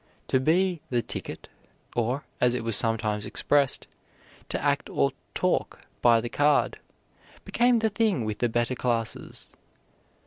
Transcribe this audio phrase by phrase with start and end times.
[0.29, 1.47] To be "the ticket,"
[1.95, 3.85] or, as it was sometimes expressed,
[4.49, 6.79] to act or talk by the card,
[7.45, 9.51] became the thing with the better classes.